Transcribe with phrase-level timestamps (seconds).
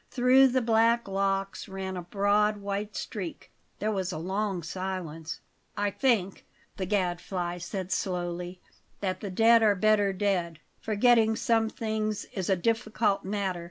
[0.09, 3.51] Through the black locks ran a broad white streak.
[3.77, 5.41] There was a long silence.
[5.77, 6.43] "I think,"
[6.77, 8.59] the Gadfly said slowly,
[9.01, 10.57] "that the dead are better dead.
[10.79, 13.59] Forgetting some things is a difficult matter.